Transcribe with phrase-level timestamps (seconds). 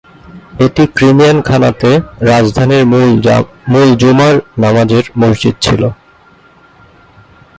[0.65, 1.91] এটি Crimean Khanate
[2.31, 2.83] রাজধানীর
[3.71, 5.81] মূল জুমার নামাজের মসজিদ ছিল।